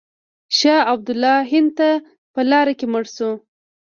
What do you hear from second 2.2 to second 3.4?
په لاره کې مړ شو.